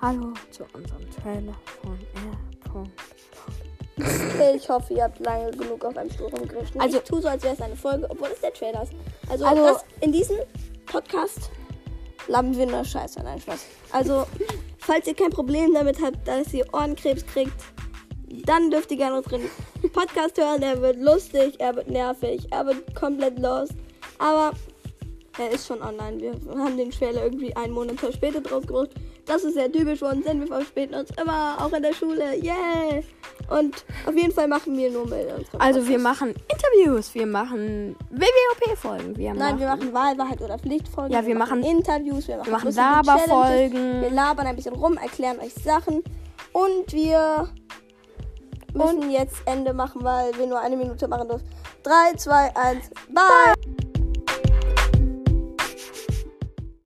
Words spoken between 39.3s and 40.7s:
Nein, machen, wir machen Wahl, Wahrheit oder